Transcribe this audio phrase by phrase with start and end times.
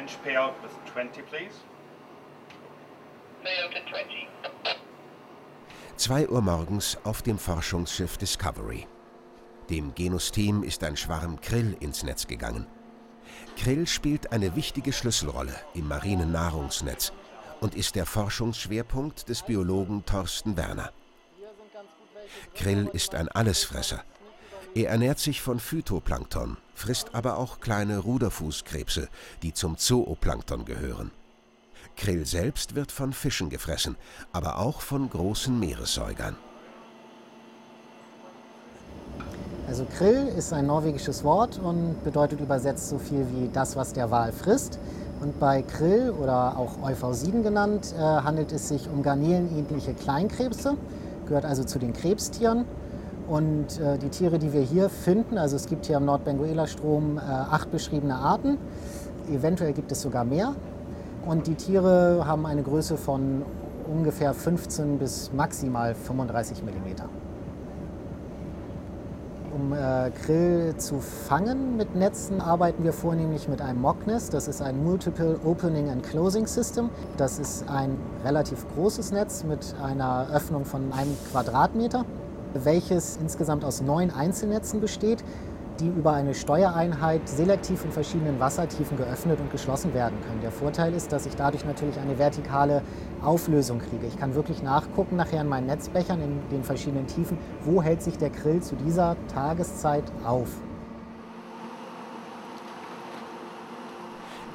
[0.00, 1.54] winch payout with 20, please.
[3.44, 4.28] Toyota 20.
[5.96, 8.86] 2 Uhr morgens auf dem Forschungsschiff Discovery.
[9.68, 12.66] Dem Genus-Team ist ein Schwarm Krill ins Netz gegangen.
[13.56, 17.12] Krill spielt eine wichtige Schlüsselrolle im marinen Nahrungsnetz
[17.60, 20.92] und ist der Forschungsschwerpunkt des Biologen Thorsten Werner.
[22.54, 24.02] Krill ist ein Allesfresser.
[24.74, 29.08] Er ernährt sich von Phytoplankton, frisst aber auch kleine Ruderfußkrebse,
[29.42, 31.10] die zum Zooplankton gehören.
[31.96, 33.96] Krill selbst wird von Fischen gefressen,
[34.32, 36.36] aber auch von großen Meeressäugern.
[39.66, 44.10] Also Krill ist ein norwegisches Wort und bedeutet übersetzt so viel wie das, was der
[44.12, 44.78] Wal frisst.
[45.20, 50.76] Und bei Krill oder auch Euphausieden genannt, äh, handelt es sich um garnelenähnliche Kleinkrebse,
[51.26, 52.64] gehört also zu den Krebstieren.
[53.30, 57.20] Und äh, die Tiere, die wir hier finden, also es gibt hier am Nordbenguela-Strom äh,
[57.20, 58.58] acht beschriebene Arten,
[59.32, 60.56] eventuell gibt es sogar mehr.
[61.24, 63.42] Und die Tiere haben eine Größe von
[63.88, 67.04] ungefähr 15 bis maximal 35 Millimeter.
[69.54, 74.34] Um äh, Krill zu fangen mit Netzen, arbeiten wir vornehmlich mit einem Mocknest.
[74.34, 76.90] Das ist ein Multiple Opening and Closing System.
[77.16, 82.04] Das ist ein relativ großes Netz mit einer Öffnung von einem Quadratmeter,
[82.54, 85.24] welches insgesamt aus neun Einzelnetzen besteht,
[85.80, 90.40] die über eine Steuereinheit selektiv in verschiedenen Wassertiefen geöffnet und geschlossen werden können.
[90.42, 92.82] Der Vorteil ist, dass ich dadurch natürlich eine vertikale
[93.22, 94.06] Auflösung kriege.
[94.06, 98.18] Ich kann wirklich nachgucken nachher in meinen Netzbechern in den verschiedenen Tiefen, wo hält sich
[98.18, 100.48] der Grill zu dieser Tageszeit auf.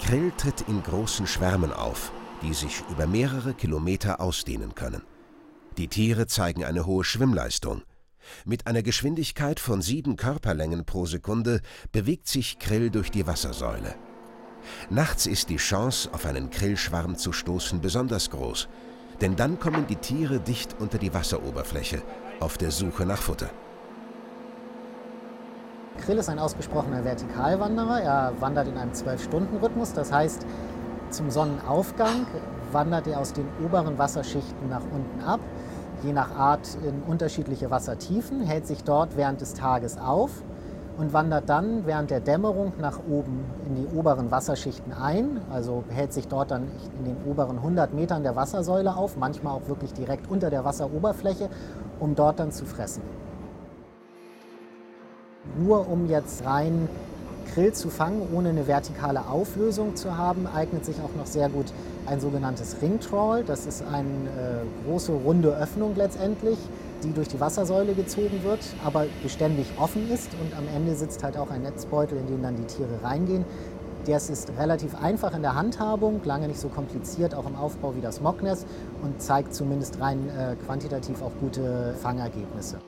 [0.00, 5.02] Krill tritt in großen Schwärmen auf, die sich über mehrere Kilometer ausdehnen können.
[5.76, 7.82] Die Tiere zeigen eine hohe Schwimmleistung–
[8.44, 11.60] mit einer Geschwindigkeit von sieben Körperlängen pro Sekunde
[11.92, 13.94] bewegt sich Krill durch die Wassersäule.
[14.88, 18.68] Nachts ist die Chance, auf einen Krillschwarm zu stoßen, besonders groß,
[19.20, 22.02] denn dann kommen die Tiere dicht unter die Wasseroberfläche
[22.40, 23.50] auf der Suche nach Futter.
[25.98, 28.00] Krill ist ein ausgesprochener Vertikalwanderer.
[28.00, 29.92] Er wandert in einem 12-Stunden-Rhythmus.
[29.92, 30.44] Das heißt,
[31.10, 32.26] zum Sonnenaufgang
[32.74, 35.40] wandert er aus den oberen Wasserschichten nach unten ab
[36.04, 40.30] je nach Art in unterschiedliche Wassertiefen, hält sich dort während des Tages auf
[40.98, 45.40] und wandert dann während der Dämmerung nach oben in die oberen Wasserschichten ein.
[45.50, 46.68] Also hält sich dort dann
[46.98, 51.48] in den oberen 100 Metern der Wassersäule auf, manchmal auch wirklich direkt unter der Wasseroberfläche,
[51.98, 53.02] um dort dann zu fressen.
[55.58, 56.88] Nur um jetzt rein
[57.54, 61.66] Krill zu fangen, ohne eine vertikale Auflösung zu haben, eignet sich auch noch sehr gut
[62.04, 63.44] ein sogenanntes Ringtrawl.
[63.44, 66.58] Das ist eine äh, große runde Öffnung letztendlich,
[67.04, 71.36] die durch die Wassersäule gezogen wird, aber beständig offen ist und am Ende sitzt halt
[71.36, 73.44] auch ein Netzbeutel, in den dann die Tiere reingehen.
[74.06, 78.00] Das ist relativ einfach in der Handhabung, lange nicht so kompliziert, auch im Aufbau wie
[78.00, 78.66] das Mocknest
[79.02, 82.78] und zeigt zumindest rein äh, quantitativ auch gute Fangergebnisse.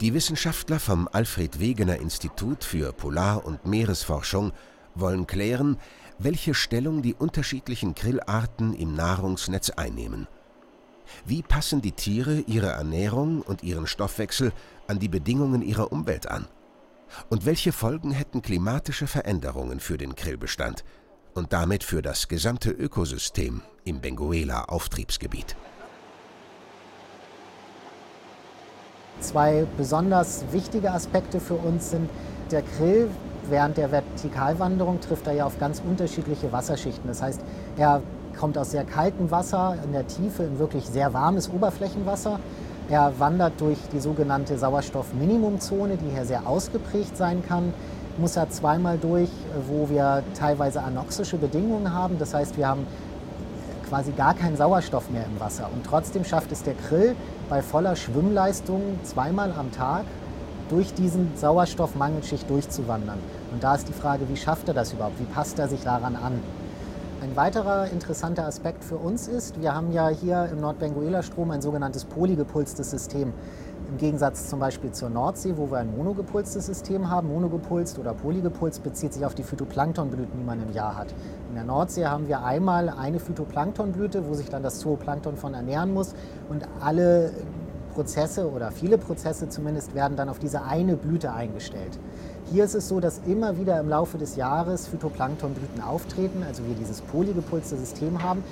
[0.00, 4.52] Die Wissenschaftler vom Alfred Wegener Institut für Polar- und Meeresforschung
[4.94, 5.76] wollen klären,
[6.18, 10.26] welche Stellung die unterschiedlichen Grillarten im Nahrungsnetz einnehmen.
[11.26, 14.52] Wie passen die Tiere ihre Ernährung und ihren Stoffwechsel
[14.86, 16.46] an die Bedingungen ihrer Umwelt an?
[17.28, 20.82] Und welche Folgen hätten klimatische Veränderungen für den Krillbestand
[21.34, 25.56] und damit für das gesamte Ökosystem im Benguela-Auftriebsgebiet?
[29.18, 32.08] Zwei besonders wichtige Aspekte für uns sind,
[32.50, 33.08] der Krill
[33.48, 37.08] während der Vertikalwanderung trifft er ja auf ganz unterschiedliche Wasserschichten.
[37.08, 37.40] Das heißt,
[37.76, 38.02] er
[38.38, 42.38] kommt aus sehr kaltem Wasser in der Tiefe in wirklich sehr warmes Oberflächenwasser.
[42.88, 47.74] Er wandert durch die sogenannte Sauerstoffminimumzone, die hier sehr ausgeprägt sein kann.
[48.18, 49.30] Muss er zweimal durch,
[49.68, 52.18] wo wir teilweise anoxische Bedingungen haben.
[52.18, 52.86] Das heißt, wir haben
[53.90, 55.68] quasi gar keinen Sauerstoff mehr im Wasser.
[55.72, 57.16] Und trotzdem schafft es der Krill
[57.48, 60.04] bei voller Schwimmleistung zweimal am Tag
[60.68, 63.18] durch diesen Sauerstoffmangelschicht durchzuwandern.
[63.52, 65.18] Und da ist die Frage, wie schafft er das überhaupt?
[65.18, 66.40] Wie passt er sich daran an?
[67.22, 72.06] Ein weiterer interessanter Aspekt für uns ist, wir haben ja hier im Nordbenguela-Strom ein sogenanntes
[72.06, 73.34] polygepulstes System.
[73.90, 77.28] Im Gegensatz zum Beispiel zur Nordsee, wo wir ein monogepulstes System haben.
[77.28, 81.08] Monogepulst oder polygepulst bezieht sich auf die Phytoplanktonblüten, die man im Jahr hat.
[81.50, 85.92] In der Nordsee haben wir einmal eine Phytoplanktonblüte, wo sich dann das Zooplankton von ernähren
[85.92, 86.14] muss.
[86.48, 87.32] Und alle
[87.92, 91.98] Prozesse oder viele Prozesse zumindest werden dann auf diese eine Blüte eingestellt.
[92.46, 96.74] Hier ist es so, dass immer wieder im Laufe des Jahres Phytoplanktonblüten auftreten, also wir
[96.74, 98.42] dieses polygepulste System haben.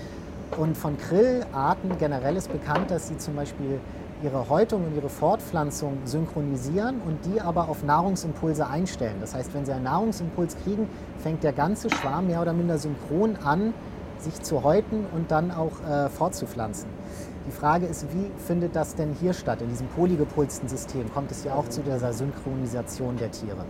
[0.57, 3.81] Und von Krillarten generell ist bekannt, dass sie zum Beispiel
[4.23, 9.17] ihre Häutung und ihre Fortpflanzung synchronisieren und die aber auf Nahrungsimpulse einstellen.
[9.21, 10.89] Das heißt, wenn sie einen Nahrungsimpuls kriegen,
[11.19, 13.75] fängt der ganze Schwarm mehr oder minder synchron an,
[14.21, 16.89] sich zu häuten und dann auch äh, fortzupflanzen.
[17.47, 21.11] Die Frage ist, wie findet das denn hier statt, in diesem polygepulsten System?
[21.13, 23.65] Kommt es ja auch zu dieser Synchronisation der Tiere?